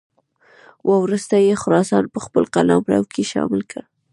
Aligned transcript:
وروسته 1.03 1.35
یې 1.45 1.53
خراسان 1.63 2.03
په 2.13 2.19
خپل 2.25 2.43
قلمرو 2.55 3.01
کې 3.13 3.23
شامل 3.31 3.61
کړ. 3.71 3.83